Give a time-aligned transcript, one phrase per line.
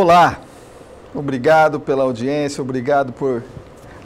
[0.00, 0.38] Olá,
[1.12, 3.42] obrigado pela audiência, obrigado por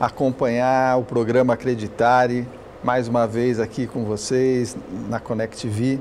[0.00, 2.48] acompanhar o programa Acreditare,
[2.82, 4.74] mais uma vez aqui com vocês
[5.10, 6.00] na Connect.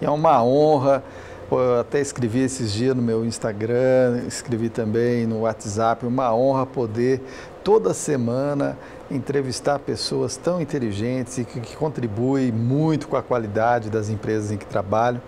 [0.00, 1.04] É uma honra,
[1.52, 7.20] eu até escrevi esses dias no meu Instagram, escrevi também no WhatsApp, uma honra poder
[7.62, 8.78] toda semana
[9.10, 14.56] entrevistar pessoas tão inteligentes e que, que contribuem muito com a qualidade das empresas em
[14.56, 15.20] que trabalham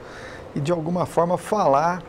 [0.56, 2.02] e de alguma forma falar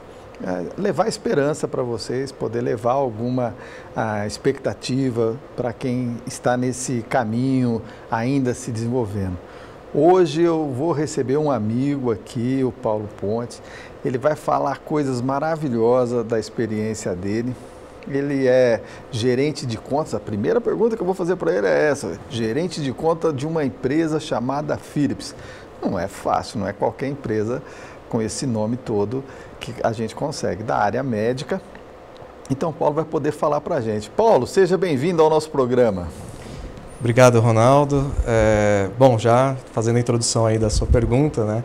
[0.78, 3.56] levar esperança para vocês, poder levar alguma
[3.96, 9.38] a, expectativa para quem está nesse caminho ainda se desenvolvendo.
[9.94, 13.62] Hoje eu vou receber um amigo aqui, o Paulo Pontes.
[14.04, 17.56] Ele vai falar coisas maravilhosas da experiência dele.
[18.08, 20.16] Ele é gerente de contas.
[20.16, 23.46] A primeira pergunta que eu vou fazer para ele é essa: gerente de conta de
[23.46, 25.36] uma empresa chamada Philips.
[25.80, 27.62] Não é fácil, não é qualquer empresa
[28.14, 29.24] com esse nome todo
[29.60, 31.60] que a gente consegue, da área médica.
[32.48, 34.08] Então, Paulo vai poder falar para a gente.
[34.12, 36.08] Paulo, seja bem-vindo ao nosso programa.
[37.00, 38.12] Obrigado, Ronaldo.
[38.28, 41.64] É, bom, já fazendo a introdução aí da sua pergunta, né?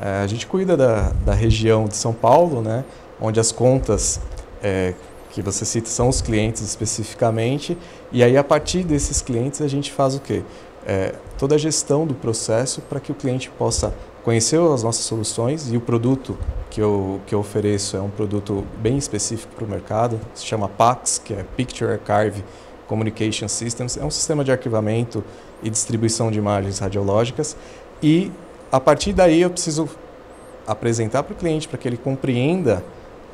[0.00, 2.86] É, a gente cuida da, da região de São Paulo, né?
[3.20, 4.18] Onde as contas
[4.62, 4.94] é,
[5.30, 7.76] que você cita são os clientes especificamente.
[8.10, 10.42] E aí, a partir desses clientes, a gente faz o quê?
[10.86, 13.92] É, toda a gestão do processo para que o cliente possa
[14.24, 16.38] conheceu as nossas soluções e o produto
[16.70, 20.68] que eu, que eu ofereço é um produto bem específico para o mercado, se chama
[20.68, 22.44] PAX, que é Picture Archive
[22.86, 25.24] Communication Systems, é um sistema de arquivamento
[25.62, 27.56] e distribuição de imagens radiológicas.
[28.02, 28.30] E
[28.70, 29.88] a partir daí eu preciso
[30.66, 32.84] apresentar para o cliente para que ele compreenda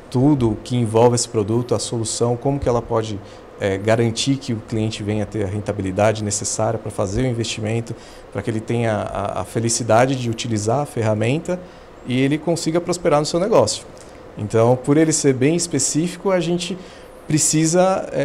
[0.09, 3.19] tudo que envolve esse produto, a solução, como que ela pode
[3.59, 7.95] é, garantir que o cliente venha ter a rentabilidade necessária para fazer o investimento,
[8.31, 11.59] para que ele tenha a, a, felicidade de utilizar a ferramenta
[12.07, 13.85] e ele consiga prosperar no seu negócio.
[14.37, 16.77] Então, por ele ser bem específico, a gente
[17.27, 18.21] precisa é,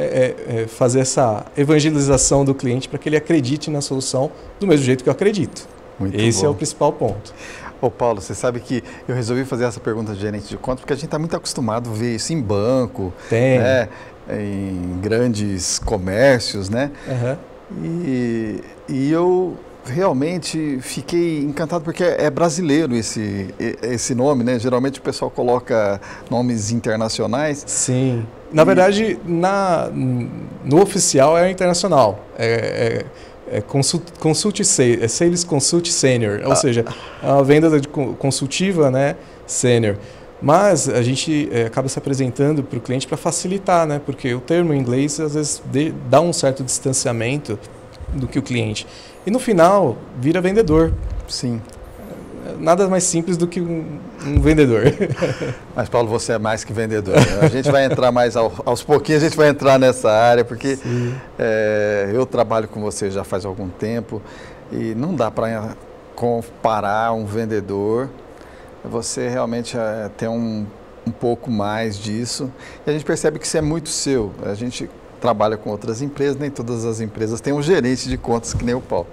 [0.48, 4.30] é, é fazer essa evangelização do cliente para que ele acredite na solução
[4.60, 5.68] do mesmo jeito que eu acredito.
[5.98, 6.46] Muito Esse bom.
[6.46, 7.34] é o principal ponto.
[7.84, 10.92] Ô Paulo, você sabe que eu resolvi fazer essa pergunta de gerente de conta porque
[10.92, 13.12] a gente está muito acostumado a ver isso em banco.
[13.28, 13.58] Tem.
[13.58, 13.88] Né?
[14.28, 16.90] em grandes comércios, né?
[17.06, 17.36] Uhum.
[17.84, 24.58] E, e eu realmente fiquei encantado porque é brasileiro esse, esse nome, né?
[24.58, 26.00] Geralmente o pessoal coloca
[26.30, 27.64] nomes internacionais.
[27.66, 28.26] Sim.
[28.52, 28.64] Na e...
[28.64, 32.24] verdade, na, no oficial é internacional.
[32.38, 33.04] É, é,
[33.54, 36.56] é consult, consult, é Sales Consult Senior, ou ah.
[36.56, 36.84] seja,
[37.22, 39.14] é a venda de consultiva, né?
[39.46, 39.96] Senior.
[40.42, 44.00] Mas a gente é, acaba se apresentando para o cliente para facilitar, né?
[44.04, 47.56] Porque o termo em inglês às vezes de, dá um certo distanciamento
[48.12, 48.86] do que o cliente.
[49.24, 50.92] E no final vira vendedor.
[51.28, 51.62] Sim.
[52.58, 54.84] Nada mais simples do que um, um vendedor.
[55.74, 57.14] Mas Paulo, você é mais que vendedor.
[57.14, 57.40] Né?
[57.42, 60.78] A gente vai entrar mais ao, aos pouquinhos, a gente vai entrar nessa área, porque
[61.38, 64.20] é, eu trabalho com você já faz algum tempo
[64.72, 65.76] e não dá para
[66.14, 68.08] comparar um vendedor
[68.84, 70.66] você realmente é, tem um,
[71.06, 72.52] um pouco mais disso.
[72.86, 74.32] E a gente percebe que isso é muito seu.
[74.44, 78.52] A gente trabalha com outras empresas, nem todas as empresas têm um gerente de contas
[78.52, 79.06] que nem o Paulo.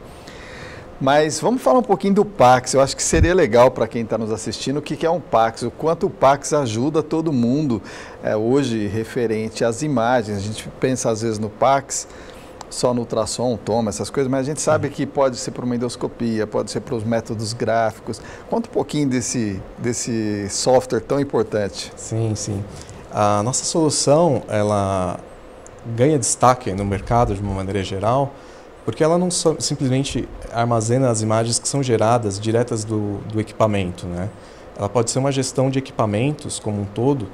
[1.01, 2.75] Mas vamos falar um pouquinho do Pax.
[2.75, 5.19] Eu acho que seria legal para quem está nos assistindo o que, que é um
[5.19, 7.81] Pax, o quanto o Pax ajuda todo mundo
[8.23, 10.38] é, hoje referente às imagens.
[10.38, 12.07] A gente pensa às vezes no Pax
[12.69, 15.75] só no ultrassom, toma, essas coisas, mas a gente sabe que pode ser por uma
[15.75, 18.22] endoscopia, pode ser para os métodos gráficos.
[18.47, 21.91] Conta um pouquinho desse, desse software tão importante.
[21.97, 22.63] Sim, sim.
[23.12, 25.19] A nossa solução, ela
[25.95, 28.31] ganha destaque no mercado de uma maneira geral,
[28.86, 34.07] porque ela não só, simplesmente armazena as imagens que são geradas diretas do, do equipamento,
[34.07, 34.30] né?
[34.78, 37.28] Ela pode ser uma gestão de equipamentos como um todo,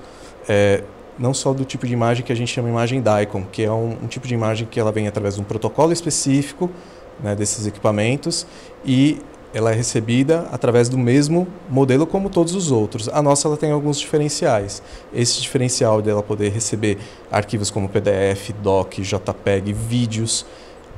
[0.49, 0.83] é,
[1.17, 3.97] não só do tipo de imagem que a gente chama imagem DICOM, que é um,
[4.03, 6.69] um tipo de imagem que ela vem através de um protocolo específico
[7.19, 8.45] né, desses equipamentos
[8.85, 9.19] e
[9.53, 13.09] ela é recebida através do mesmo modelo como todos os outros.
[13.09, 14.83] A nossa ela tem alguns diferenciais.
[15.13, 16.97] Esse diferencial dela poder receber
[17.31, 20.45] arquivos como PDF, DOC, JPEG, vídeos,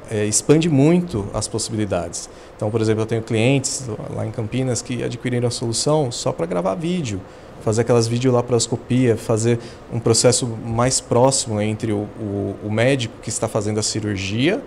[0.09, 2.29] é, expande muito as possibilidades.
[2.55, 3.85] Então, por exemplo, eu tenho clientes
[4.15, 7.21] lá em Campinas que adquiriram a solução só para gravar vídeo
[7.61, 9.59] fazer aquelas videolaparoscopia, fazer
[9.91, 14.61] um processo mais próximo entre o, o, o, médico que está fazendo a cirurgia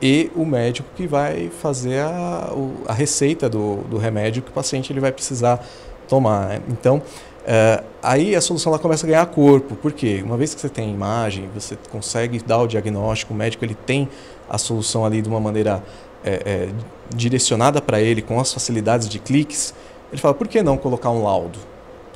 [0.00, 2.52] e o médico que vai fazer a,
[2.86, 5.64] a receita do, do remédio que o paciente ele vai precisar
[6.08, 6.48] tomar.
[6.48, 6.62] Né?
[6.68, 7.02] Então,
[7.46, 10.90] é, aí a solução ela começa a ganhar corpo, porque uma vez que você tem
[10.90, 14.08] imagem, você consegue dar o diagnóstico, o médico ele tem
[14.48, 15.82] a solução ali de uma maneira
[16.24, 16.68] é, é,
[17.14, 19.74] direcionada para ele, com as facilidades de cliques,
[20.12, 21.58] ele fala, por que não colocar um laudo?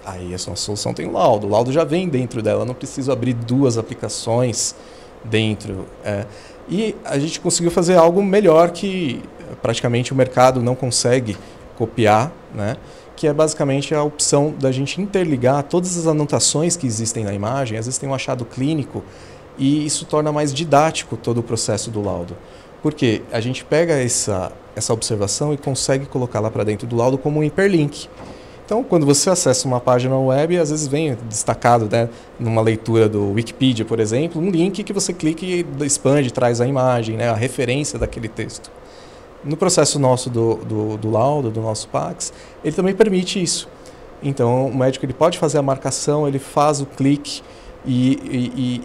[0.05, 1.47] Aí a nossa solução tem o laudo.
[1.47, 4.75] O laudo já vem dentro dela, não preciso abrir duas aplicações
[5.25, 5.85] dentro.
[6.05, 6.25] É.
[6.69, 9.23] E a gente conseguiu fazer algo melhor que
[9.61, 11.37] praticamente o mercado não consegue
[11.77, 12.77] copiar, né?
[13.19, 17.77] que é basicamente a opção da gente interligar todas as anotações que existem na imagem,
[17.77, 19.03] às vezes tem um achado clínico,
[19.59, 22.37] e isso torna mais didático todo o processo do laudo.
[22.83, 27.41] Porque a gente pega essa, essa observação e consegue colocá-la para dentro do laudo como
[27.41, 28.09] um hiperlink.
[28.65, 32.09] Então, quando você acessa uma página web, às vezes vem destacado, né,
[32.39, 36.67] numa leitura do Wikipedia, por exemplo, um link que você clica e expande, traz a
[36.67, 38.71] imagem, né, a referência daquele texto.
[39.43, 42.31] No processo nosso do, do, do laudo, do nosso PAX,
[42.63, 43.69] ele também permite isso.
[44.23, 47.41] Então, o médico ele pode fazer a marcação, ele faz o clique
[47.87, 48.83] e, e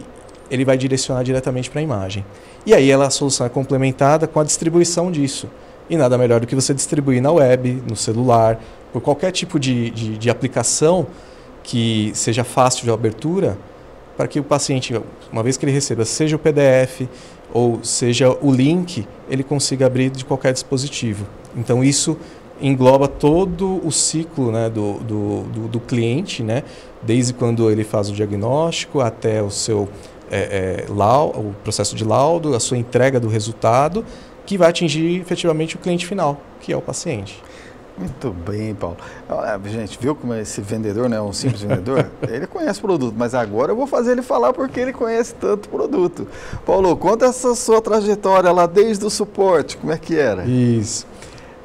[0.54, 2.24] ele vai direcionar diretamente para a imagem.
[2.66, 5.50] E aí ela, a solução é complementada com a distribuição disso.
[5.90, 8.60] E nada melhor do que você distribuir na web, no celular,
[8.92, 11.08] por qualquer tipo de, de, de aplicação
[11.64, 13.58] que seja fácil de abertura,
[14.16, 14.94] para que o paciente,
[15.32, 17.08] uma vez que ele receba, seja o PDF,
[17.52, 21.26] ou seja o link, ele consiga abrir de qualquer dispositivo.
[21.56, 22.16] Então isso
[22.62, 26.64] engloba todo o ciclo né, do, do, do, do cliente, né,
[27.02, 29.90] desde quando ele faz o diagnóstico até o seu
[30.32, 34.06] é, é, o processo de laudo, a sua entrega do resultado,
[34.46, 37.42] que vai atingir efetivamente o cliente final, que é o paciente.
[37.98, 38.98] Muito bem, Paulo.
[39.66, 43.72] Gente, viu como esse vendedor, né, um simples vendedor, ele conhece o produto, mas agora
[43.72, 46.28] eu vou fazer ele falar porque ele conhece tanto produto.
[46.66, 50.44] Paulo, conta essa sua trajetória lá desde o suporte, como é que era?
[50.46, 51.06] Isso.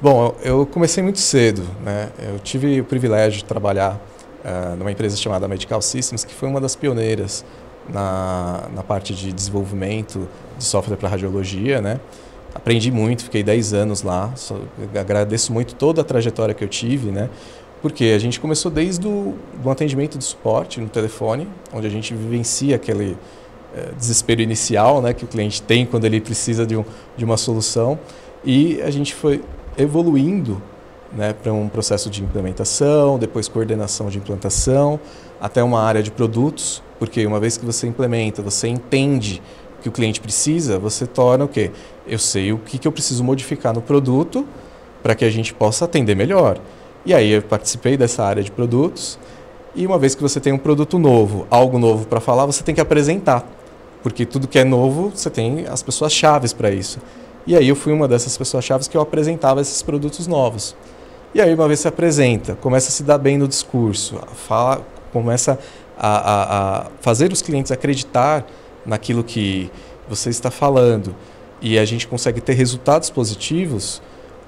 [0.01, 2.11] Bom, eu comecei muito cedo, né?
[2.19, 3.99] Eu tive o privilégio de trabalhar
[4.45, 7.45] uh, numa empresa chamada Medical Systems, que foi uma das pioneiras
[7.89, 12.01] na, na parte de desenvolvimento de software para radiologia, né?
[12.55, 14.33] aprendi muito, fiquei 10 anos lá.
[14.37, 14.59] Só,
[14.99, 17.31] agradeço muito toda a trajetória que eu tive, né?
[17.81, 22.13] Porque a gente começou desde o do atendimento de suporte no telefone, onde a gente
[22.13, 23.17] vivencia aquele
[23.75, 26.85] é, desespero inicial né, que o cliente tem quando ele precisa de, um,
[27.17, 27.99] de uma solução.
[28.45, 29.45] E a gente foi
[29.77, 30.61] evoluindo
[31.13, 35.01] né, para um processo de implementação, depois coordenação de implantação,
[35.41, 39.43] até uma área de produtos, porque uma vez que você implementa, você entende
[39.81, 41.71] que o cliente precisa, você torna o quê?
[42.07, 44.47] Eu sei o que, que eu preciso modificar no produto
[45.03, 46.59] para que a gente possa atender melhor.
[47.07, 49.19] E aí eu participei dessa área de produtos
[49.75, 52.75] e uma vez que você tem um produto novo, algo novo para falar, você tem
[52.75, 53.47] que apresentar.
[54.03, 56.99] Porque tudo que é novo, você tem as pessoas chaves para isso.
[57.47, 60.77] E aí eu fui uma dessas pessoas chaves que eu apresentava esses produtos novos.
[61.35, 65.59] E aí uma vez se apresenta, começa a se dar bem no discurso, fala, começa
[65.97, 68.47] a, a, a fazer os clientes acreditar
[68.87, 69.71] naquilo que
[70.09, 71.15] você está falando
[71.61, 74.01] e a gente consegue ter resultados positivos,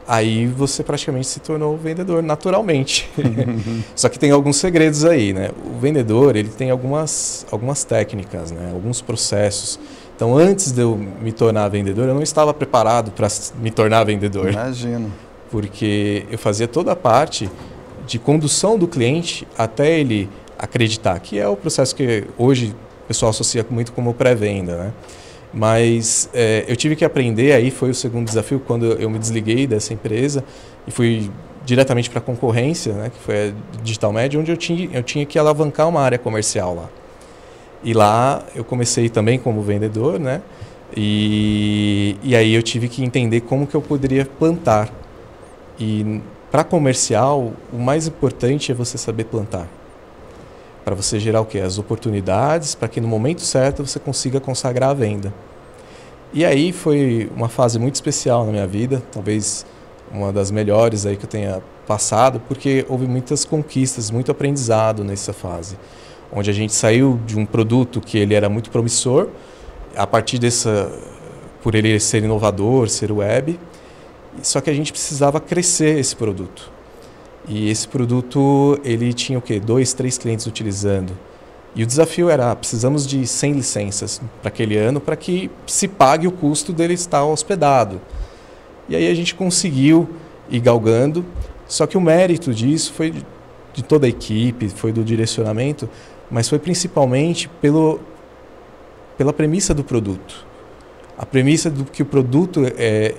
[0.07, 3.11] aí você praticamente se tornou vendedor naturalmente.
[3.95, 5.51] Só que tem alguns segredos aí, né?
[5.65, 8.71] O vendedor, ele tem algumas, algumas técnicas, né?
[8.73, 9.79] Alguns processos.
[10.15, 13.29] Então, antes de eu me tornar vendedor, eu não estava preparado para
[13.61, 14.51] me tornar vendedor.
[14.51, 15.11] Imagino.
[15.51, 17.51] Porque eu fazia toda a parte
[18.07, 22.75] de condução do cliente até ele acreditar, que é o processo que hoje
[23.11, 24.93] pessoal associa muito como pré-venda, né?
[25.53, 29.67] Mas é, eu tive que aprender, aí foi o segundo desafio, quando eu me desliguei
[29.67, 30.45] dessa empresa
[30.87, 31.29] e fui
[31.67, 35.27] diretamente para a concorrência, né, que foi a Digital Media, onde eu tinha, eu tinha
[35.27, 36.89] que alavancar uma área comercial lá.
[37.83, 40.41] E lá eu comecei também como vendedor, né?
[40.97, 44.89] E, e aí eu tive que entender como que eu poderia plantar.
[45.81, 46.21] E
[46.51, 49.67] para comercial, o mais importante é você saber plantar
[50.85, 51.59] para você gerar o quê?
[51.61, 55.33] As oportunidades para que no momento certo você consiga consagrar a venda.
[56.33, 59.67] E aí foi uma fase muito especial na minha vida, talvez
[60.13, 65.33] uma das melhores aí que eu tenha passado, porque houve muitas conquistas, muito aprendizado nessa
[65.33, 65.77] fase,
[66.33, 69.29] onde a gente saiu de um produto que ele era muito promissor,
[69.97, 70.91] a partir dessa
[71.63, 73.59] por ele ser inovador, ser web,
[74.43, 76.71] só que a gente precisava crescer esse produto.
[77.49, 79.59] E esse produto, ele tinha o quê?
[79.59, 81.13] Dois, três clientes utilizando.
[81.75, 85.87] E o desafio era, ah, precisamos de 100 licenças para aquele ano para que se
[85.87, 88.01] pague o custo dele estar hospedado.
[88.89, 90.09] E aí a gente conseguiu
[90.51, 91.25] ir galgando,
[91.69, 93.15] só que o mérito disso foi
[93.73, 95.89] de toda a equipe, foi do direcionamento,
[96.29, 98.01] mas foi principalmente pelo,
[99.17, 100.45] pela premissa do produto.
[101.17, 103.15] A premissa do que o produto é,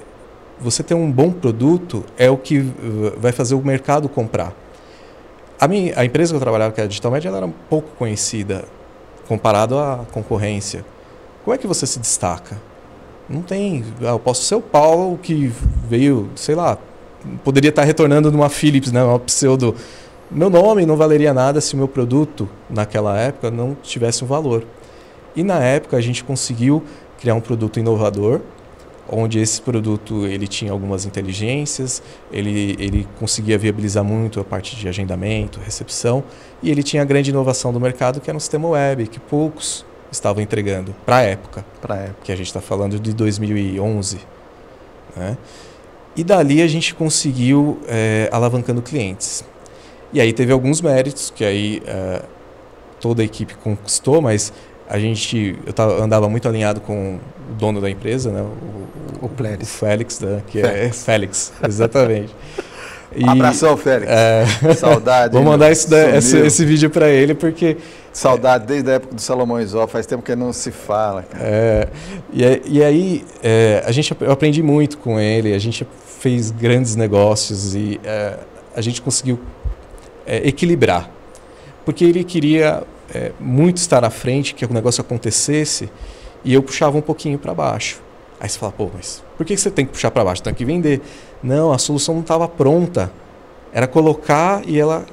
[0.62, 2.60] você ter um bom produto é o que
[3.18, 4.53] vai fazer o mercado comprar.
[5.60, 7.89] A, minha, a empresa que eu trabalhava, que era a Digital Media, ela era pouco
[7.98, 8.65] conhecida
[9.27, 10.86] comparado à concorrência.
[11.44, 12.58] Como é que você se destaca?
[13.30, 13.84] Não tem.
[14.01, 15.51] Ah, eu posso ser o Paulo que
[15.88, 16.77] veio, sei lá,
[17.44, 19.75] poderia estar retornando numa Philips, né, uma pseudo
[20.34, 24.63] meu nome não valeria nada se o meu produto, naquela época, não tivesse um valor.
[25.36, 26.82] E na época a gente conseguiu
[27.20, 28.39] criar um produto inovador,
[29.10, 34.88] onde esse produto ele tinha algumas inteligências, ele, ele conseguia viabilizar muito a parte de
[34.88, 36.24] agendamento, recepção,
[36.62, 39.86] e ele tinha a grande inovação do mercado, que era um sistema web, que poucos
[40.12, 41.65] estavam entregando para a época.
[41.81, 42.20] Para época.
[42.24, 44.20] Que a gente está falando de 2011.
[45.15, 45.38] Né?
[46.15, 49.43] E dali a gente conseguiu é, alavancando clientes.
[50.13, 52.22] E aí teve alguns méritos que aí é,
[53.00, 54.51] toda a equipe conquistou, mas
[54.91, 57.15] a gente eu tava, andava muito alinhado com
[57.50, 58.41] o dono da empresa, né?
[58.41, 60.43] O, o, o Félix, né?
[60.48, 60.75] que Félix.
[60.75, 62.36] é Félix, exatamente.
[63.15, 64.12] E, Abração, Félix.
[64.12, 64.45] É,
[64.75, 65.33] Saudade.
[65.33, 67.77] Vou mandar esse, esse, esse, vídeo para ele porque.
[68.12, 71.24] Saudade desde a época do Salomão Isó, faz tempo que não se fala.
[71.39, 71.88] É,
[72.33, 75.88] e, e aí, é, a gente, eu aprendi muito com ele, a gente
[76.19, 78.38] fez grandes negócios e é,
[78.75, 79.39] a gente conseguiu
[80.25, 81.10] é, equilibrar.
[81.86, 82.83] Porque ele queria
[83.13, 85.89] é, muito estar à frente, que o negócio acontecesse,
[86.44, 88.01] e eu puxava um pouquinho para baixo.
[88.39, 90.41] Aí você fala, pô, mas por que você tem que puxar para baixo?
[90.41, 91.01] Tem que vender.
[91.44, 93.12] Não, a solução não estava pronta.
[93.72, 95.06] Era colocar e ela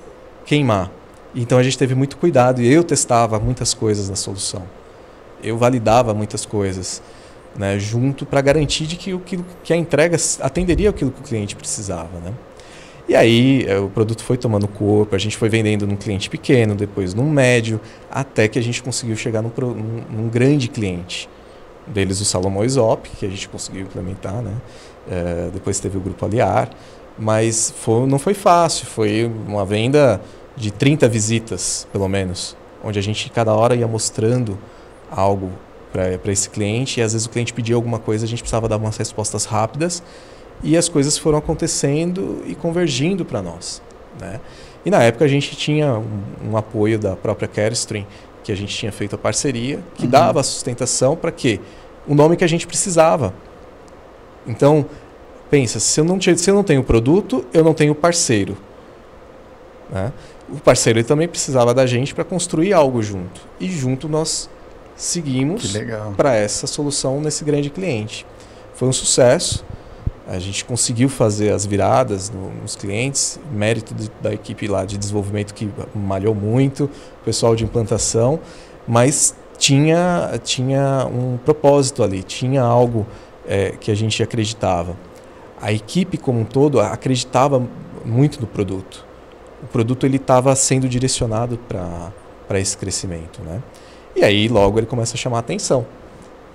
[0.47, 0.91] queimar.
[1.35, 4.63] Então a gente teve muito cuidado e eu testava muitas coisas na solução.
[5.43, 7.03] Eu validava muitas coisas,
[7.55, 11.55] né, junto para garantir de que, o, que a entrega atenderia aquilo que o cliente
[11.55, 12.33] precisava, né?
[13.09, 16.75] E aí é, o produto foi tomando corpo, a gente foi vendendo num cliente pequeno,
[16.75, 19.51] depois num médio, até que a gente conseguiu chegar num,
[20.11, 21.29] num, grande cliente.
[21.87, 24.53] Deles o Salomão Isop, que a gente conseguiu implementar, né?
[25.11, 26.69] É, depois teve o Grupo Aliar,
[27.19, 30.21] mas foi, não foi fácil, foi uma venda
[30.55, 34.59] de 30 visitas, pelo menos, onde a gente cada hora ia mostrando
[35.11, 35.51] algo
[35.91, 38.77] para esse cliente e às vezes o cliente pedia alguma coisa, a gente precisava dar
[38.77, 40.03] umas respostas rápidas
[40.63, 43.83] e as coisas foram acontecendo e convergindo para nós.
[44.21, 44.41] Né?
[44.85, 48.07] E na época a gente tinha um, um, apoio da própria Carestream,
[48.43, 50.11] que a gente tinha feito a parceria, que uhum.
[50.11, 51.61] dava sustentação para quê?
[52.07, 53.35] O nome que a gente precisava.
[54.47, 54.87] Então,
[55.51, 58.57] pensa, se eu não, se eu não tenho produto, eu não tenho parceiro.
[59.91, 60.13] Né?
[60.51, 63.41] O parceiro também precisava da gente para construir algo junto.
[63.61, 64.49] E junto nós
[64.97, 65.77] seguimos
[66.17, 68.27] para essa solução nesse grande cliente.
[68.75, 69.65] Foi um sucesso.
[70.29, 75.55] A gente conseguiu fazer as viradas no, nos clientes, mérito da equipe lá de desenvolvimento
[75.55, 78.39] que malhou muito, o pessoal de implantação,
[78.87, 83.07] mas tinha, tinha um propósito ali, tinha algo
[83.47, 84.95] é, que a gente acreditava.
[85.61, 87.67] A equipe como um todo acreditava
[88.05, 89.07] muito no produto.
[89.63, 93.63] O produto ele estava sendo direcionado para esse crescimento, né?
[94.15, 95.87] E aí logo ele começa a chamar a atenção.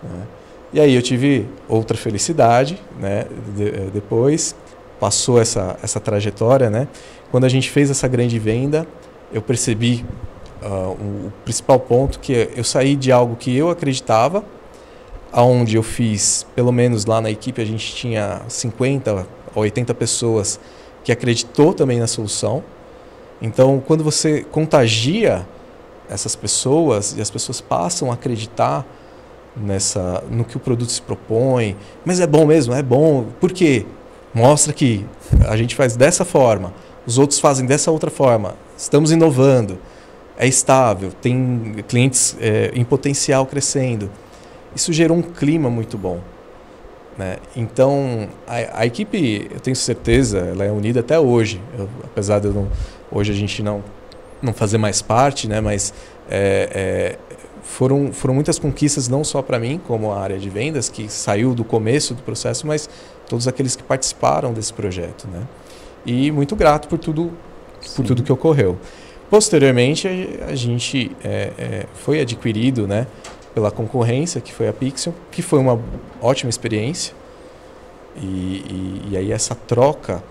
[0.03, 0.27] Né?
[0.73, 3.25] E aí eu tive outra felicidade, né?
[3.55, 4.55] De, eh, depois
[4.99, 6.87] passou essa essa trajetória, né?
[7.29, 8.87] Quando a gente fez essa grande venda,
[9.31, 10.03] eu percebi
[10.63, 14.43] uh, o principal ponto que eu saí de algo que eu acreditava,
[15.31, 20.59] aonde eu fiz, pelo menos lá na equipe a gente tinha 50 ou 80 pessoas
[21.03, 22.63] que acreditou também na solução.
[23.41, 25.45] Então, quando você contagia
[26.09, 28.85] essas pessoas e as pessoas passam a acreditar
[29.55, 31.75] nessa no que o produto se propõe.
[32.05, 33.25] Mas é bom mesmo, é bom.
[33.39, 33.85] Por quê?
[34.33, 35.05] Mostra que
[35.47, 36.73] a gente faz dessa forma,
[37.05, 38.55] os outros fazem dessa outra forma.
[38.75, 39.77] Estamos inovando,
[40.37, 44.09] é estável, tem clientes é, em potencial crescendo.
[44.75, 46.19] Isso gerou um clima muito bom.
[47.17, 47.37] Né?
[47.55, 51.61] Então, a, a, equipe, eu tenho certeza, ela é unida até hoje.
[51.77, 52.67] Eu, apesar de não,
[53.11, 53.83] hoje a gente não,
[54.41, 55.61] não fazer mais parte, né?
[55.61, 55.93] mas
[56.29, 57.32] é, é,
[57.63, 61.55] foram, foram muitas conquistas, não só para mim, como a área de vendas, que saiu
[61.55, 62.89] do começo do processo, mas
[63.27, 65.27] todos aqueles que participaram desse projeto.
[65.27, 65.41] Né?
[66.05, 67.31] E muito grato por tudo,
[67.95, 68.77] por tudo que ocorreu.
[69.29, 70.07] Posteriormente,
[70.47, 73.07] a, gente é, é, foi adquirido né,
[73.55, 75.79] pela concorrência, que foi a Pixel, que foi uma
[76.21, 77.15] ótima experiência.
[78.15, 80.23] E, e, e aí essa troca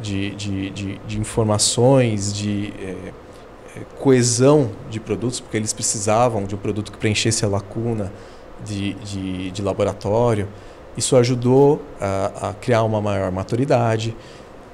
[0.00, 2.94] de, de, de, de informações, de é,
[3.98, 8.12] coesão de produtos, porque eles precisavam de um produto que preenchesse a lacuna
[8.64, 10.48] de, de, de laboratório.
[10.96, 14.16] Isso ajudou a, a, criar uma maior maturidade.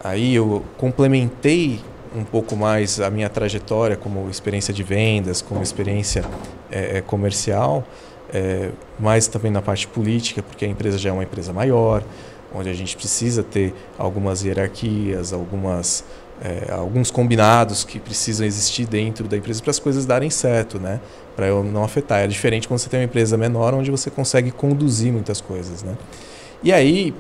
[0.03, 1.81] Aí eu complementei
[2.15, 6.25] um pouco mais a minha trajetória como experiência de vendas, como experiência
[6.71, 7.85] é, comercial,
[8.33, 12.03] é, mas também na parte política, porque a empresa já é uma empresa maior,
[12.55, 16.05] onde a gente precisa ter algumas hierarquias, algumas
[16.43, 21.01] é, alguns combinados que precisam existir dentro da empresa para as coisas darem certo, né?
[21.37, 22.21] Para eu não afetar.
[22.21, 25.97] É diferente quando você tem uma empresa menor, onde você consegue conduzir muitas coisas, né?
[26.63, 27.15] E aí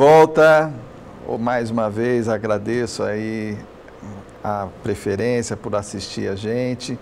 [0.00, 0.72] Volta,
[1.38, 3.54] mais uma vez agradeço aí
[4.42, 6.98] a preferência por assistir a gente.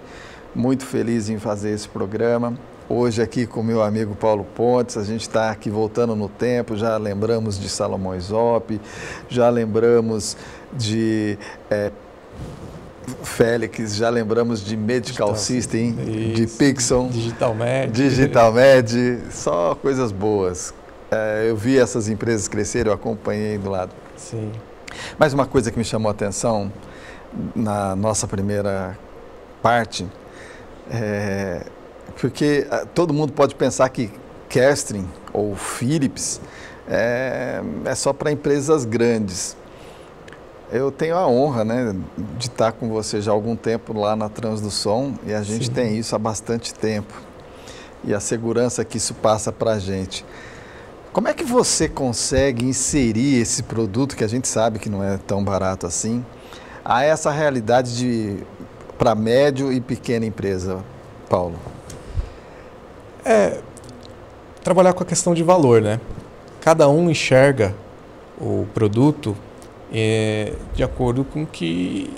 [0.52, 2.58] Muito feliz em fazer esse programa.
[2.88, 6.96] Hoje aqui com meu amigo Paulo Pontes, a gente está aqui voltando no tempo, já
[6.96, 8.80] lembramos de Salomão Isop,
[9.28, 10.36] já lembramos
[10.72, 11.38] de
[11.70, 11.92] é,
[13.22, 15.92] Félix, já lembramos de Medical Digital, System,
[16.34, 17.92] de Pixon, Digital Med.
[17.92, 20.74] Digital Med, só coisas boas.
[21.10, 23.92] É, eu vi essas empresas crescerem, eu acompanhei do lado.
[24.16, 24.52] Sim.
[25.18, 26.72] Mas uma coisa que me chamou a atenção
[27.54, 28.98] na nossa primeira
[29.62, 30.06] parte
[30.90, 31.66] é,
[32.20, 34.10] porque ah, todo mundo pode pensar que
[34.48, 36.40] Kestrel ou Philips
[36.88, 39.56] é, é só para empresas grandes.
[40.70, 41.96] Eu tenho a honra né,
[42.36, 45.42] de estar com você já há algum tempo lá na Trans do Som e a
[45.42, 45.72] gente Sim.
[45.72, 47.14] tem isso há bastante tempo.
[48.04, 50.24] E a segurança que isso passa para a gente.
[51.12, 55.16] Como é que você consegue inserir esse produto, que a gente sabe que não é
[55.18, 56.24] tão barato assim,
[56.84, 58.38] a essa realidade de
[58.98, 60.84] para médio e pequena empresa,
[61.28, 61.56] Paulo?
[63.24, 63.58] É
[64.62, 65.98] trabalhar com a questão de valor, né?
[66.60, 67.74] Cada um enxerga
[68.38, 69.36] o produto
[69.92, 72.12] é, de acordo com o que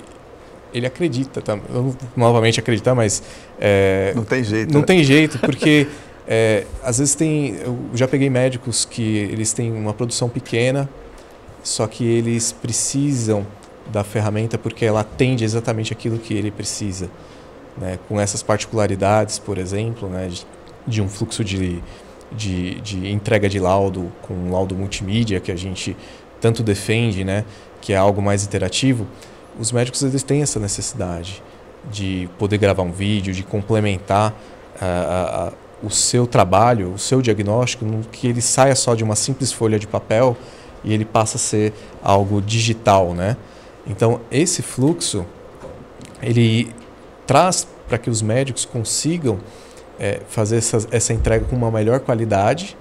[0.73, 1.41] ele acredita.
[1.41, 1.57] Tá?
[1.73, 3.23] Eu novamente acreditar, mas
[3.59, 4.73] é, não tem jeito.
[4.73, 4.85] Não né?
[4.85, 5.87] tem jeito, porque
[6.27, 7.55] é, às vezes tem.
[7.55, 10.89] Eu já peguei médicos que eles têm uma produção pequena,
[11.63, 13.45] só que eles precisam
[13.91, 17.09] da ferramenta porque ela atende exatamente aquilo que ele precisa,
[17.77, 17.99] né?
[18.07, 20.27] Com essas particularidades, por exemplo, né?
[20.27, 20.45] De,
[20.87, 21.81] de um fluxo de,
[22.31, 25.95] de, de, entrega de laudo com um laudo multimídia que a gente
[26.39, 27.45] tanto defende, né,
[27.79, 29.05] que é algo mais interativo,
[29.59, 31.43] os médicos eles têm essa necessidade
[31.91, 34.33] de poder gravar um vídeo, de complementar
[34.81, 35.53] uh, uh,
[35.83, 39.87] o seu trabalho, o seu diagnóstico, que ele saia só de uma simples folha de
[39.87, 40.37] papel
[40.83, 43.37] e ele passa a ser algo digital, né?
[43.85, 45.25] Então esse fluxo
[46.21, 46.73] ele
[47.25, 49.39] traz para que os médicos consigam
[49.99, 52.77] é, fazer essa, essa entrega com uma melhor qualidade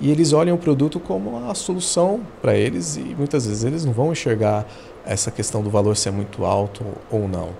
[0.00, 3.92] e eles olham o produto como a solução para eles e muitas vezes eles não
[3.92, 4.66] vão enxergar
[5.04, 7.50] essa questão do valor ser muito alto ou não.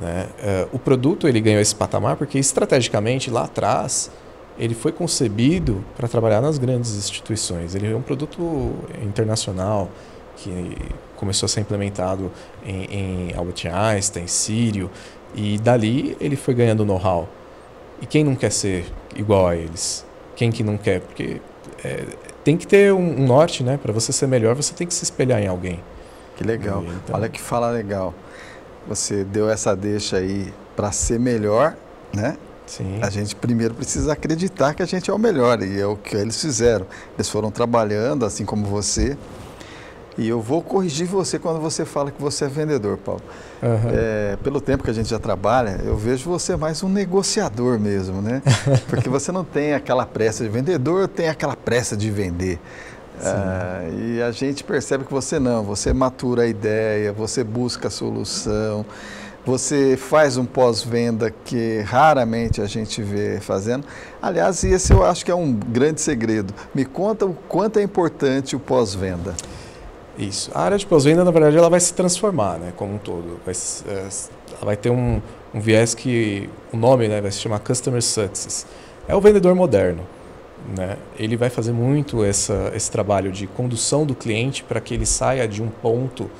[0.00, 0.28] Né?
[0.38, 4.10] É, o produto ele ganhou esse patamar porque estrategicamente lá atrás
[4.58, 7.74] ele foi concebido para trabalhar nas grandes instituições.
[7.74, 9.88] Ele é um produto internacional
[10.36, 10.76] que
[11.16, 12.30] começou a ser implementado
[12.64, 14.90] em, em Albert Einstein, Sírio,
[15.34, 17.28] e dali ele foi ganhando know-how.
[18.00, 20.04] E quem não quer ser igual a eles?
[20.36, 21.00] Quem que não quer?
[21.00, 21.40] Porque
[21.84, 22.04] é,
[22.42, 23.78] tem que ter um, um norte, né?
[23.80, 25.80] Para você ser melhor, você tem que se espelhar em alguém.
[26.36, 26.82] Que legal.
[26.82, 27.16] Então...
[27.16, 28.14] Olha que fala legal.
[28.90, 31.76] Você deu essa deixa aí para ser melhor,
[32.12, 32.36] né?
[32.66, 32.98] Sim.
[33.00, 36.16] A gente primeiro precisa acreditar que a gente é o melhor e é o que
[36.16, 36.84] eles fizeram.
[37.16, 39.16] Eles foram trabalhando, assim como você.
[40.18, 43.22] E eu vou corrigir você quando você fala que você é vendedor, Paulo.
[43.62, 43.90] Uhum.
[43.92, 48.20] É, pelo tempo que a gente já trabalha, eu vejo você mais um negociador mesmo,
[48.20, 48.42] né?
[48.90, 52.58] Porque você não tem aquela pressa de vendedor, tem aquela pressa de vender.
[53.22, 57.90] Ah, e a gente percebe que você não, você matura a ideia, você busca a
[57.90, 58.84] solução,
[59.44, 63.86] você faz um pós-venda que raramente a gente vê fazendo.
[64.20, 66.54] Aliás, esse eu acho que é um grande segredo.
[66.74, 69.34] Me conta o quanto é importante o pós-venda.
[70.18, 70.50] Isso.
[70.54, 73.40] A área de pós-venda, na verdade, ela vai se transformar, né, como um todo.
[73.44, 73.54] Vai,
[73.88, 74.08] é,
[74.52, 75.22] ela vai ter um,
[75.54, 78.66] um viés que o nome né, vai se chamar Customer Success.
[79.08, 80.06] É o vendedor moderno.
[80.76, 80.96] Né?
[81.18, 85.46] Ele vai fazer muito essa, esse trabalho de condução do cliente para que ele saia
[85.48, 86.30] de um ponto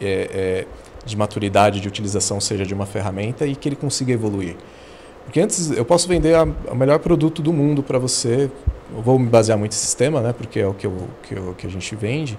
[0.00, 0.66] é, é,
[1.04, 4.56] de maturidade de utilização, seja de uma ferramenta, e que ele consiga evoluir.
[5.24, 6.36] Porque antes eu posso vender
[6.68, 8.50] o melhor produto do mundo para você,
[8.94, 10.32] eu vou me basear muito em sistema, né?
[10.32, 12.38] porque é o que, eu, que, eu, que a gente vende,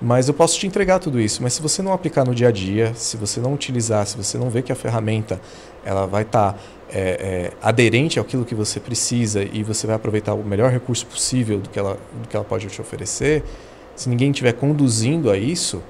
[0.00, 1.42] mas eu posso te entregar tudo isso.
[1.42, 4.38] Mas se você não aplicar no dia a dia, se você não utilizar, se você
[4.38, 5.40] não ver que a ferramenta
[5.84, 6.58] ela vai estar tá
[6.90, 11.58] é, é, aderente àquilo que você precisa e você vai aproveitar o melhor recurso possível
[11.58, 13.44] do que ela, do que ela pode te oferecer,
[13.94, 15.82] se ninguém estiver conduzindo a isso,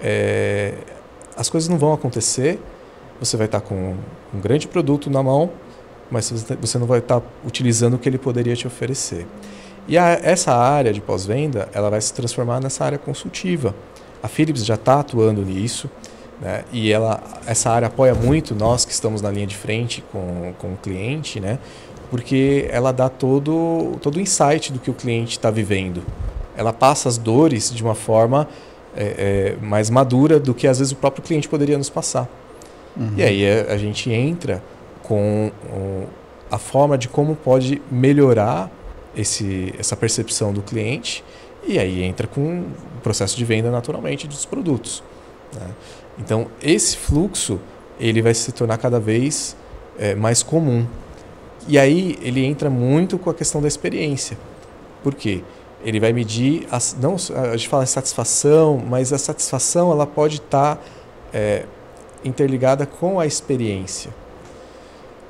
[0.00, 0.74] é,
[1.36, 2.58] as coisas não vão acontecer.
[3.18, 3.96] Você vai estar com
[4.32, 5.50] um grande produto na mão,
[6.10, 9.26] mas você não vai estar utilizando o que ele poderia te oferecer.
[9.88, 13.74] E a, essa área de pós-venda, ela vai se transformar nessa área consultiva.
[14.22, 15.90] A Philips já está atuando nisso.
[16.42, 16.64] Né?
[16.72, 20.72] E ela, essa área apoia muito nós que estamos na linha de frente com, com
[20.72, 21.58] o cliente, né?
[22.10, 26.02] porque ela dá todo, todo o insight do que o cliente está vivendo.
[26.54, 28.46] Ela passa as dores de uma forma
[28.94, 32.28] é, é, mais madura do que às vezes o próprio cliente poderia nos passar.
[32.94, 33.14] Uhum.
[33.16, 34.62] E aí a, é, a, gente entra
[35.02, 36.06] com o,
[36.50, 38.70] a forma de como pode melhorar
[39.16, 41.24] esse, essa percepção do cliente
[41.66, 42.64] e aí entra com
[42.98, 45.02] o processo de venda naturalmente dos produtos.
[45.54, 45.66] Né?
[46.18, 47.60] Então, esse fluxo
[47.98, 49.56] ele vai se tornar cada vez
[49.98, 50.86] é, mais comum.
[51.68, 54.36] E aí ele entra muito com a questão da experiência.
[55.02, 55.42] Por quê?
[55.84, 60.76] Ele vai medir, as, não, a gente fala satisfação, mas a satisfação ela pode estar
[60.76, 60.82] tá,
[61.32, 61.64] é,
[62.24, 64.10] interligada com a experiência.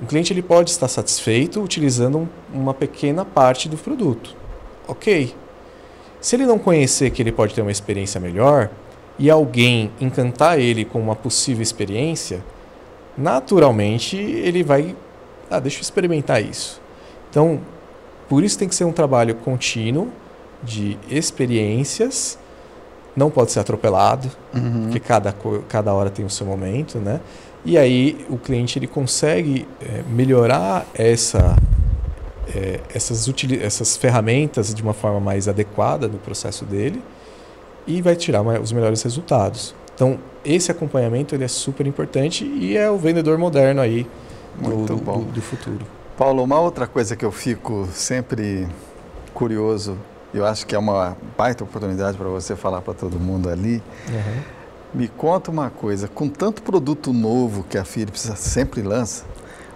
[0.01, 4.37] O cliente ele pode estar satisfeito utilizando um, uma pequena parte do produto.
[4.89, 5.35] Ok.
[6.21, 8.71] Se ele não conhecer que ele pode ter uma experiência melhor,
[9.19, 12.43] e alguém encantar ele com uma possível experiência,
[13.17, 14.97] naturalmente ele vai,
[15.51, 16.81] ah, deixa eu experimentar isso.
[17.31, 17.61] Então,
[18.29, 20.09] por isso tem que ser um trabalho contínuo
[20.63, 22.39] de experiências,
[23.15, 24.85] não pode ser atropelado, uhum.
[24.85, 25.35] porque cada,
[25.69, 27.21] cada hora tem o seu momento, né?
[27.65, 31.57] E aí o cliente ele consegue é, melhorar essa,
[32.55, 33.29] é, essas,
[33.61, 37.03] essas ferramentas de uma forma mais adequada no processo dele
[37.87, 39.75] e vai tirar os melhores resultados.
[39.95, 44.07] Então, esse acompanhamento ele é super importante e é o vendedor moderno aí
[44.59, 45.87] do, do, do, do futuro.
[46.17, 48.69] Paulo, uma outra coisa que eu fico sempre
[49.33, 49.97] curioso,
[50.35, 53.83] eu acho que é uma baita oportunidade para você falar para todo mundo ali.
[54.09, 54.43] Uhum.
[54.95, 59.25] Me conta uma coisa, com tanto produto novo que a Philips sempre lança,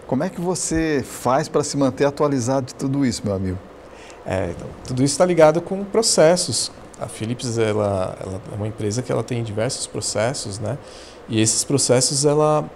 [0.07, 3.59] como é que você faz para se manter atualizado de tudo isso, meu amigo?
[4.25, 9.03] É, então, tudo isso está ligado com processos, a Philips ela, ela, é uma empresa
[9.03, 10.79] que ela tem diversos processos, né?
[11.29, 12.69] E esses processos ela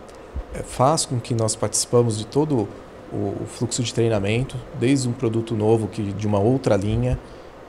[0.55, 2.69] é, faz com que nós participamos de todo
[3.13, 7.19] o, o fluxo de treinamento, desde um produto novo que de uma outra linha,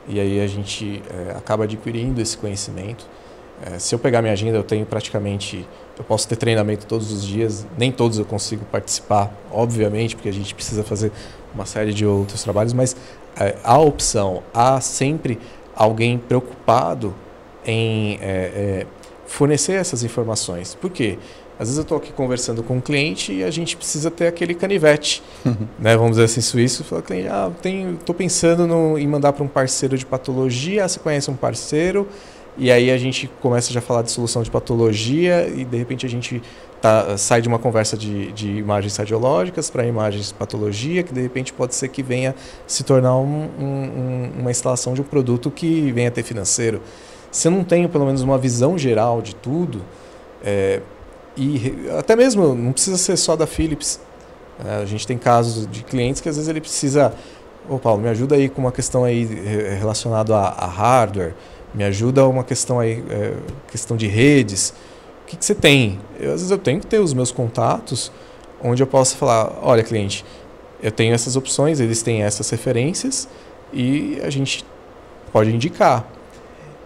[0.07, 3.05] e aí a gente é, acaba adquirindo esse conhecimento.
[3.63, 7.23] É, se eu pegar minha agenda, eu tenho praticamente, eu posso ter treinamento todos os
[7.25, 11.11] dias, nem todos eu consigo participar, obviamente, porque a gente precisa fazer
[11.53, 12.95] uma série de outros trabalhos, mas
[13.39, 15.39] é, opção, há sempre
[15.81, 17.13] alguém preocupado
[17.65, 18.87] em é, é,
[19.25, 20.75] fornecer essas informações.
[20.75, 21.17] Por quê?
[21.59, 24.53] Às vezes eu estou aqui conversando com um cliente e a gente precisa ter aquele
[24.55, 25.21] canivete,
[25.79, 25.95] né?
[25.95, 26.83] Vamos dizer assim, suíço.
[26.83, 27.51] Fala, cliente, ah,
[27.99, 30.87] estou pensando no, em mandar para um parceiro de patologia.
[30.87, 32.07] Você conhece um parceiro?
[32.57, 36.05] E aí a gente começa já a falar de solução de patologia e de repente
[36.05, 36.41] a gente
[36.81, 41.21] tá, sai de uma conversa de, de imagens radiológicas para imagens de patologia, que de
[41.21, 45.91] repente pode ser que venha se tornar um, um, uma instalação de um produto que
[45.91, 46.81] venha a ter financeiro.
[47.31, 49.81] Se eu não tenho pelo menos uma visão geral de tudo,
[50.43, 50.81] é,
[51.37, 53.99] e até mesmo não precisa ser só da Philips.
[54.65, 57.13] É, a gente tem casos de clientes que às vezes ele precisa,
[57.69, 59.23] ô Paulo, me ajuda aí com uma questão aí
[59.79, 61.35] relacionada a, a hardware,
[61.73, 63.33] me ajuda uma questão aí, é,
[63.69, 64.73] questão de redes
[65.31, 65.97] que, que você tem?
[66.19, 68.11] Eu, às vezes eu tenho que ter os meus contatos
[68.61, 70.25] onde eu possa falar, olha cliente,
[70.83, 73.29] eu tenho essas opções, eles têm essas referências
[73.71, 74.65] e a gente
[75.31, 76.05] pode indicar.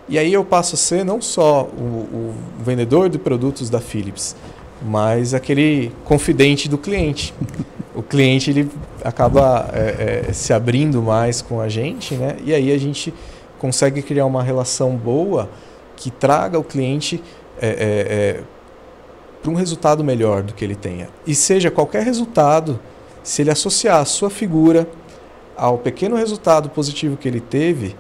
[0.08, 4.36] E aí eu passo a ser não só o, o vendedor de produtos da Philips,
[4.84, 7.34] mas aquele confidente do cliente.
[7.96, 8.70] o cliente ele
[9.04, 12.38] acaba é, é, se abrindo mais com a gente, né?
[12.46, 13.12] E aí a gente
[13.58, 15.50] consegue criar uma relação boa
[15.96, 17.24] que traga o cliente
[17.62, 18.44] é, é, é
[19.42, 21.08] para um resultado melhor do que ele tenha.
[21.26, 22.80] E seja qualquer resultado,
[23.24, 24.88] se ele associar a sua figura
[25.56, 27.96] ao pequeno resultado positivo que ele teve,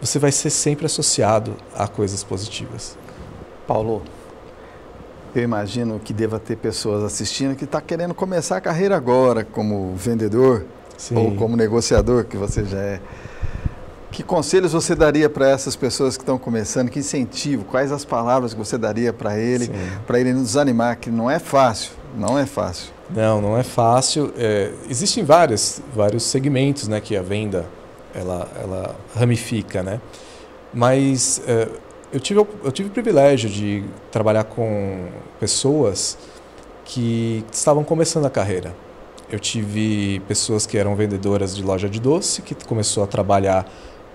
[0.00, 2.96] você vai ser sempre associado a coisas positivas.
[3.66, 4.02] Paulo,
[5.34, 9.94] eu imagino que deva ter pessoas assistindo que está querendo começar a carreira agora como
[9.94, 10.64] vendedor
[10.96, 11.16] Sim.
[11.16, 13.00] ou como negociador, que você já é.
[14.10, 16.90] Que conselhos você daria para essas pessoas que estão começando?
[16.90, 17.64] Que incentivo?
[17.64, 19.70] Quais as palavras que você daria para ele,
[20.06, 20.98] para ele não desanimar?
[20.98, 22.92] Que não é fácil, não é fácil.
[23.14, 24.32] Não, não é fácil.
[24.36, 27.66] É, existem vários, vários segmentos né, que a venda
[28.14, 30.00] ela, ela ramifica, né?
[30.72, 31.68] Mas é,
[32.12, 36.16] eu, tive, eu tive o privilégio de trabalhar com pessoas
[36.84, 38.74] que estavam começando a carreira.
[39.30, 43.70] Eu tive pessoas que eram vendedoras de loja de doce, que começou a trabalhar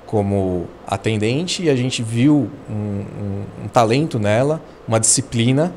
[0.05, 5.73] como atendente e a gente viu um, um, um talento nela, uma disciplina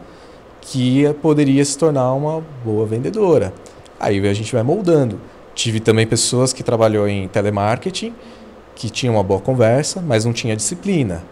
[0.61, 3.53] que poderia se tornar uma boa vendedora.
[3.99, 5.21] Aí a gente vai moldando.
[5.55, 8.15] Tive também pessoas que trabalhou em telemarketing,
[8.77, 11.25] que tinham uma boa conversa, mas não tinha disciplina.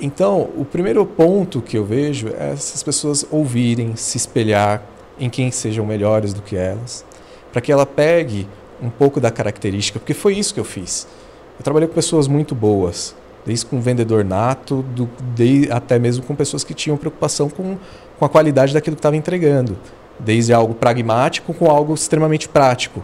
[0.00, 4.82] Então, o primeiro ponto que eu vejo é essas pessoas ouvirem, se espelhar
[5.18, 7.04] em quem sejam melhores do que elas,
[7.50, 8.46] para que ela pegue
[8.82, 11.08] um pouco da característica, porque foi isso que eu fiz.
[11.58, 13.14] Eu trabalhei com pessoas muito boas,
[13.44, 17.76] desde com um vendedor nato, do, de, até mesmo com pessoas que tinham preocupação com,
[18.18, 19.76] com a qualidade daquilo que estava entregando,
[20.18, 23.02] desde algo pragmático com algo extremamente prático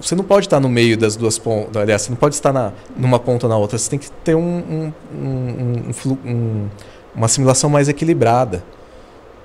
[0.00, 1.76] você não pode estar no meio das duas pontas.
[1.76, 3.76] Aliás, você não pode estar na, numa ponta ou na outra.
[3.76, 5.92] Você tem que ter um, um,
[6.24, 6.68] um,
[7.14, 8.64] uma assimilação mais equilibrada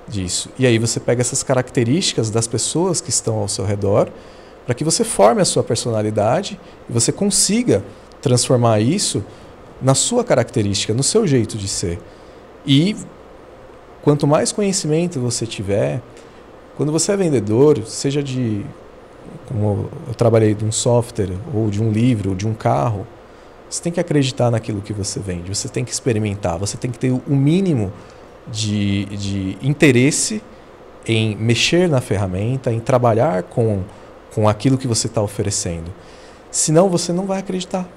[0.08, 0.48] disso.
[0.58, 4.08] E aí você pega essas características das pessoas que estão ao seu redor
[4.66, 7.82] para que você forme a sua personalidade e você consiga
[8.20, 9.24] transformar isso
[9.80, 11.98] na sua característica, no seu jeito de ser.
[12.66, 12.96] E
[14.02, 16.02] quanto mais conhecimento você tiver,
[16.76, 18.66] quando você é vendedor, seja de
[19.48, 23.06] como eu trabalhei de um software, ou de um livro, ou de um carro,
[23.68, 26.98] você tem que acreditar naquilo que você vende, você tem que experimentar, você tem que
[26.98, 27.92] ter o mínimo
[28.50, 30.42] de, de interesse
[31.06, 33.82] em mexer na ferramenta, em trabalhar com,
[34.36, 35.90] com aquilo que você está oferecendo.
[36.50, 37.88] Senão você não vai acreditar.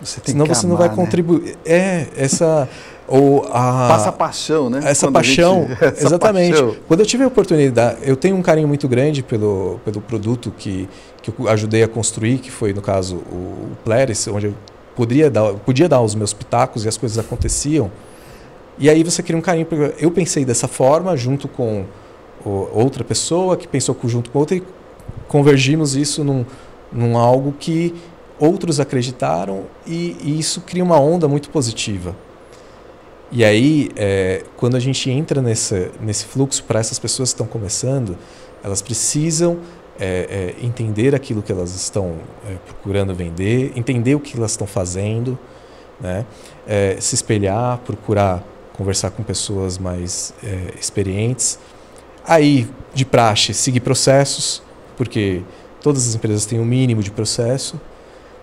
[0.00, 0.94] Você Senão você amar, não vai né?
[0.94, 1.58] contribuir.
[1.66, 2.68] É, essa.
[3.08, 4.80] Ou a, Passa paixão, né?
[4.84, 6.52] Essa Quando paixão, gente, essa exatamente.
[6.52, 6.76] Paixão.
[6.86, 10.88] Quando eu tive a oportunidade, eu tenho um carinho muito grande pelo, pelo produto que,
[11.20, 14.54] que eu ajudei a construir, que foi, no caso, o, o onde eu
[14.94, 17.90] poderia dar, podia dar os meus pitacos e as coisas aconteciam.
[18.78, 19.66] E aí você cria um carinho.
[19.98, 21.84] Eu pensei dessa forma, junto com
[22.44, 24.62] outra pessoa, que pensou junto com outra, e
[25.30, 26.44] convergimos isso num,
[26.92, 27.94] num algo que
[28.36, 32.16] outros acreditaram e, e isso cria uma onda muito positiva.
[33.30, 37.46] E aí, é, quando a gente entra nesse, nesse fluxo para essas pessoas que estão
[37.46, 38.18] começando,
[38.64, 39.58] elas precisam
[40.00, 44.66] é, é, entender aquilo que elas estão é, procurando vender, entender o que elas estão
[44.66, 45.38] fazendo,
[46.00, 46.26] né?
[46.66, 51.56] É, se espelhar, procurar conversar com pessoas mais é, experientes.
[52.26, 54.60] Aí, de praxe, seguir processos,
[55.00, 55.40] porque
[55.80, 57.80] todas as empresas têm um mínimo de processo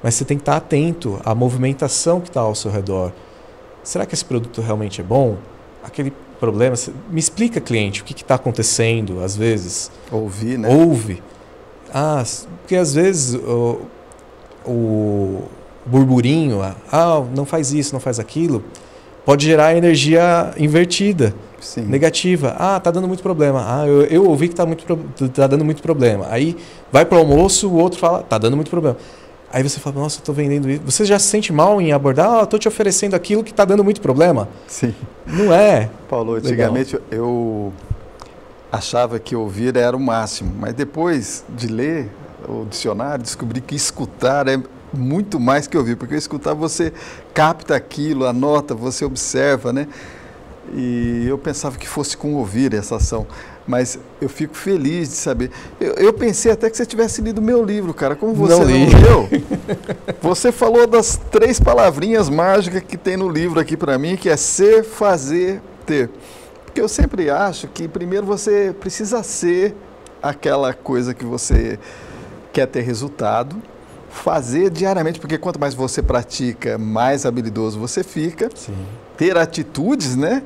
[0.02, 3.12] mas você tem que estar atento à movimentação que está ao seu redor.
[3.84, 5.38] Será que esse produto realmente é bom?
[5.84, 6.76] Aquele problema,
[7.10, 9.92] me explica, cliente, o que está acontecendo, às vezes.
[10.12, 10.70] Ouvir, né?
[10.70, 11.24] Ouve.
[11.94, 12.24] Ah,
[12.62, 13.82] porque às vezes o,
[14.66, 15.44] o
[15.86, 18.64] burburinho, ah, não faz isso, não faz aquilo,
[19.26, 21.82] pode gerar energia invertida, Sim.
[21.82, 22.56] negativa.
[22.58, 23.64] Ah, tá dando muito problema.
[23.66, 24.86] Ah, eu, eu ouvi que tá, muito,
[25.30, 26.28] tá dando muito problema.
[26.30, 26.56] Aí
[26.92, 28.98] vai para o almoço, o outro fala, tá dando muito problema.
[29.52, 30.82] Aí você fala, nossa, eu estou vendendo isso.
[30.86, 33.84] Você já se sente mal em abordar, ah, estou te oferecendo aquilo que está dando
[33.84, 34.50] muito problema?
[34.68, 34.94] Sim.
[35.26, 35.90] Não é.
[36.10, 37.08] Paulo, antigamente Legal.
[37.12, 37.74] eu
[38.72, 42.10] achava que ouvir era o máximo, mas depois de ler
[42.48, 44.62] o dicionário, descobri que escutar é
[44.94, 46.94] muito mais que ouvir, porque escutar você
[47.34, 49.88] capta aquilo, anota, você observa, né?
[50.74, 53.26] E eu pensava que fosse com ouvir essa ação
[53.68, 55.52] mas eu fico feliz de saber.
[55.80, 58.16] Eu, eu, pensei até que você tivesse lido meu livro, cara.
[58.16, 59.30] Como você não, não leu,
[60.22, 64.38] você falou das três palavrinhas mágicas que tem no livro aqui para mim, que é
[64.38, 66.10] ser, fazer, ter.
[66.66, 69.76] Porque eu sempre acho que primeiro você precisa ser
[70.24, 71.78] aquela coisa que você
[72.54, 73.62] quer ter resultado,
[74.10, 78.50] fazer diariamente, porque quanto mais você pratica, mais habilidoso você fica.
[78.56, 78.74] Sim.
[79.18, 80.44] Ter atitudes, né?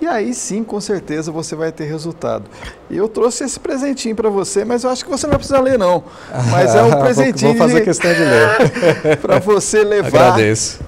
[0.00, 2.44] E aí sim, com certeza, você vai ter resultado.
[2.90, 5.60] E eu trouxe esse presentinho para você, mas eu acho que você não vai precisar
[5.60, 6.04] ler, não.
[6.50, 7.52] Mas é um presentinho.
[7.52, 9.16] vou, fazer questão de ler.
[9.22, 10.32] para você levar.
[10.32, 10.80] Agradeço.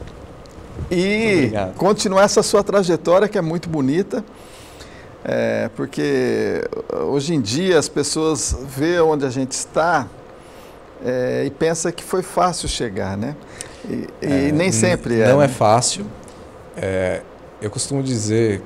[0.90, 4.24] E continuar essa sua trajetória, que é muito bonita.
[5.24, 6.62] É, porque
[7.08, 10.06] hoje em dia as pessoas vê onde a gente está
[11.04, 13.34] é, e pensa que foi fácil chegar, né?
[13.88, 15.28] E, e é, nem sempre é.
[15.28, 15.52] Não é né?
[15.52, 16.06] fácil.
[16.76, 17.22] É,
[17.60, 18.62] eu costumo dizer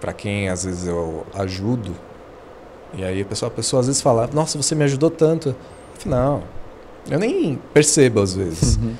[0.00, 1.94] para quem às vezes eu ajudo,
[2.94, 5.50] e aí a pessoa, a pessoa às vezes fala, nossa, você me ajudou tanto.
[5.50, 5.56] Eu
[5.98, 6.42] falo, não,
[7.10, 8.76] eu nem percebo às vezes.
[8.76, 8.94] Uhum.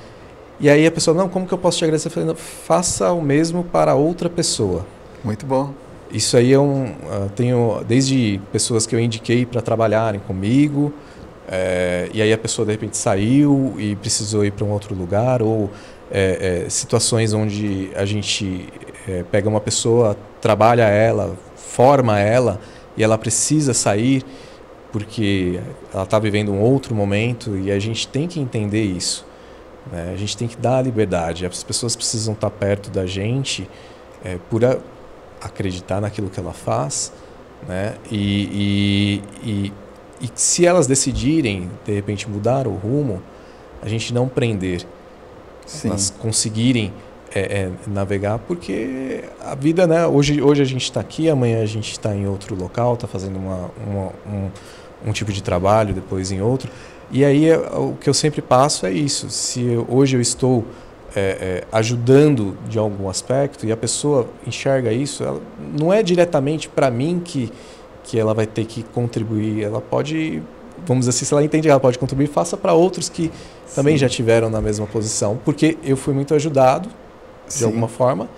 [0.59, 2.07] E aí a pessoa, não, como que eu posso te agradecer?
[2.07, 4.85] Eu falei, faça o mesmo para outra pessoa.
[5.23, 5.73] Muito bom.
[6.11, 6.85] Isso aí é um.
[6.85, 10.93] Uh, tenho desde pessoas que eu indiquei para trabalharem comigo,
[11.47, 15.41] é, e aí a pessoa de repente saiu e precisou ir para um outro lugar,
[15.41, 15.71] ou
[16.13, 18.69] é, é, situações onde a gente
[19.31, 22.61] pega uma pessoa, trabalha ela, forma ela,
[22.95, 24.23] e ela precisa sair
[24.93, 25.59] porque
[25.93, 29.25] ela está vivendo um outro momento, e a gente tem que entender isso.
[29.91, 30.11] Né?
[30.13, 31.45] A gente tem que dar a liberdade.
[31.45, 33.67] As pessoas precisam estar tá perto da gente
[34.49, 34.63] por.
[34.63, 34.77] A,
[35.43, 37.11] acreditar naquilo que ela faz,
[37.67, 37.95] né?
[38.09, 39.73] E, e, e,
[40.21, 43.21] e se elas decidirem, de repente, mudar o rumo,
[43.81, 44.85] a gente não prender,
[45.65, 45.89] Sim.
[45.89, 46.93] elas conseguirem
[47.33, 50.05] é, é, navegar, porque a vida, né?
[50.05, 53.37] Hoje, hoje a gente está aqui, amanhã a gente está em outro local, está fazendo
[53.37, 54.51] uma, uma, um,
[55.07, 56.69] um tipo de trabalho, depois em outro.
[57.11, 59.29] E aí é, o que eu sempre passo é isso.
[59.29, 60.63] Se hoje eu estou
[61.15, 65.41] é, é, ajudando de algum aspecto e a pessoa enxerga isso, ela,
[65.79, 67.51] não é diretamente para mim que,
[68.03, 69.63] que ela vai ter que contribuir.
[69.63, 70.41] Ela pode,
[70.85, 73.31] vamos dizer assim, se ela entende que ela pode contribuir, faça para outros que Sim.
[73.75, 76.89] também já tiveram na mesma posição, porque eu fui muito ajudado
[77.47, 77.65] de Sim.
[77.65, 78.29] alguma forma.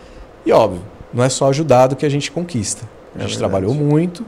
[0.45, 0.81] E óbvio,
[1.13, 2.87] não é só ajudado que a gente conquista.
[3.15, 4.25] A é gente é trabalhou muito,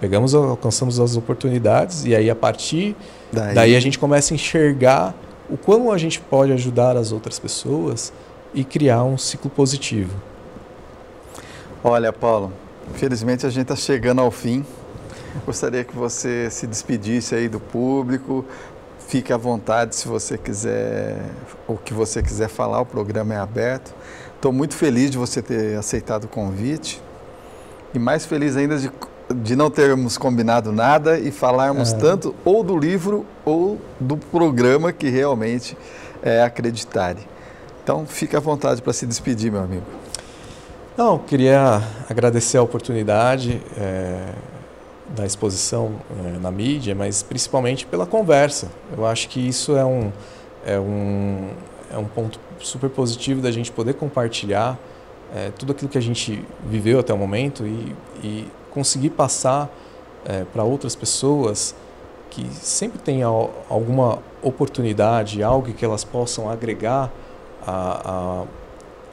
[0.00, 2.94] pegamos, alcançamos as oportunidades e aí a partir
[3.32, 5.14] daí, daí a gente começa a enxergar
[5.48, 8.12] o como a gente pode ajudar as outras pessoas
[8.54, 10.14] e criar um ciclo positivo.
[11.82, 12.52] Olha, Paulo,
[12.94, 14.64] infelizmente a gente está chegando ao fim.
[15.44, 18.44] Gostaria que você se despedisse aí do público.
[19.06, 21.16] Fique à vontade se você quiser,
[21.66, 23.94] o que você quiser falar, o programa é aberto.
[24.34, 27.02] Estou muito feliz de você ter aceitado o convite
[27.94, 28.90] e mais feliz ainda de
[29.34, 31.96] de não termos combinado nada e falarmos é.
[31.96, 35.76] tanto ou do livro ou do programa que realmente
[36.22, 37.20] é Acreditare.
[37.82, 39.84] Então, fique à vontade para se despedir, meu amigo.
[40.96, 44.32] Não, queria agradecer a oportunidade é,
[45.14, 48.68] da exposição é, na mídia, mas principalmente pela conversa.
[48.96, 50.12] Eu acho que isso é um,
[50.64, 51.48] é um,
[51.92, 54.78] é um ponto super positivo da gente poder compartilhar
[55.34, 59.70] é, tudo aquilo que a gente viveu até o momento e, e conseguir passar
[60.24, 61.74] é, para outras pessoas
[62.30, 67.10] que sempre têm alguma oportunidade, algo que elas possam agregar
[67.66, 68.44] a, a,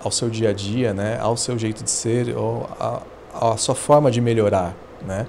[0.03, 3.01] ao seu dia a dia, né, ao seu jeito de ser, ou a,
[3.33, 5.25] a sua forma de melhorar, né?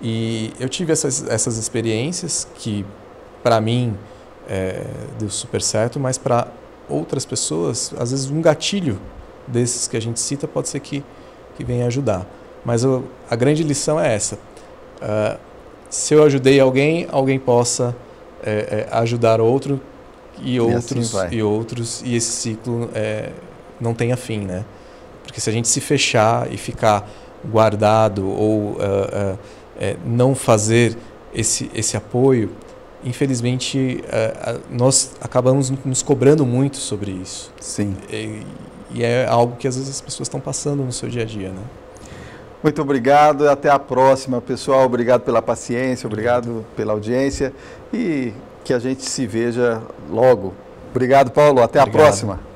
[0.00, 2.84] E eu tive essas, essas experiências que,
[3.42, 3.96] para mim,
[4.48, 4.84] é,
[5.18, 6.48] deu super certo, mas para
[6.88, 8.98] outras pessoas, às vezes um gatilho
[9.46, 11.02] desses que a gente cita pode ser que,
[11.56, 12.26] que venha ajudar.
[12.64, 14.36] Mas o, a grande lição é essa.
[14.96, 15.38] Uh,
[15.88, 17.94] se eu ajudei alguém, alguém possa
[18.42, 19.80] é, é, ajudar outro
[20.40, 23.30] e, outros e, assim e outros e esse ciclo é,
[23.80, 24.64] não tenha fim, né?
[25.22, 27.08] Porque se a gente se fechar e ficar
[27.44, 29.38] guardado ou uh, uh,
[30.04, 30.96] não fazer
[31.34, 32.50] esse esse apoio,
[33.04, 34.02] infelizmente
[34.70, 37.52] nós acabamos nos cobrando muito sobre isso.
[37.60, 37.96] Sim.
[38.10, 38.42] E,
[38.92, 41.50] e é algo que às vezes as pessoas estão passando no seu dia a dia,
[41.50, 41.62] né?
[42.62, 44.84] Muito obrigado e até a próxima, pessoal.
[44.86, 47.52] Obrigado pela paciência, obrigado pela audiência
[47.92, 48.32] e
[48.64, 49.80] que a gente se veja
[50.10, 50.52] logo.
[50.90, 51.62] Obrigado, Paulo.
[51.62, 52.00] Até obrigado.
[52.00, 52.55] a próxima.